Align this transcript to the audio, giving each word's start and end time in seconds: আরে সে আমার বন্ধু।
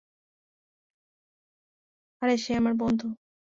আরে 2.21 2.35
সে 2.37 2.51
আমার 2.55 2.73
বন্ধু। 2.73 3.07